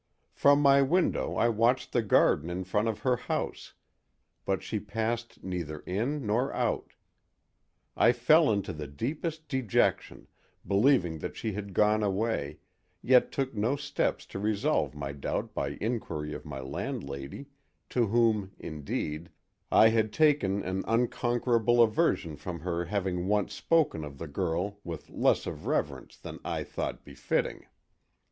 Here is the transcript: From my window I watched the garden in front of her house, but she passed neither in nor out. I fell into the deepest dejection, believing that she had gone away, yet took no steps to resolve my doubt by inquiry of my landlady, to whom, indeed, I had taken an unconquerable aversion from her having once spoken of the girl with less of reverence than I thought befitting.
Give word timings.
From 0.33 0.61
my 0.63 0.81
window 0.81 1.35
I 1.35 1.47
watched 1.49 1.91
the 1.91 2.01
garden 2.01 2.49
in 2.49 2.63
front 2.63 2.87
of 2.87 3.01
her 3.01 3.17
house, 3.17 3.75
but 4.45 4.63
she 4.63 4.79
passed 4.79 5.43
neither 5.43 5.81
in 5.81 6.25
nor 6.25 6.51
out. 6.55 6.93
I 7.95 8.11
fell 8.11 8.49
into 8.51 8.73
the 8.73 8.87
deepest 8.87 9.47
dejection, 9.47 10.27
believing 10.65 11.19
that 11.19 11.37
she 11.37 11.51
had 11.53 11.75
gone 11.75 12.01
away, 12.01 12.57
yet 13.03 13.31
took 13.31 13.53
no 13.53 13.75
steps 13.75 14.25
to 14.33 14.39
resolve 14.39 14.95
my 14.95 15.11
doubt 15.11 15.53
by 15.53 15.77
inquiry 15.79 16.33
of 16.33 16.45
my 16.45 16.61
landlady, 16.61 17.45
to 17.91 18.07
whom, 18.07 18.53
indeed, 18.57 19.29
I 19.71 19.89
had 19.89 20.11
taken 20.11 20.63
an 20.63 20.83
unconquerable 20.87 21.79
aversion 21.79 22.37
from 22.37 22.61
her 22.61 22.85
having 22.85 23.27
once 23.27 23.53
spoken 23.53 24.03
of 24.03 24.17
the 24.17 24.25
girl 24.27 24.79
with 24.83 25.11
less 25.11 25.45
of 25.45 25.67
reverence 25.67 26.17
than 26.17 26.39
I 26.43 26.63
thought 26.63 27.05
befitting. 27.05 27.67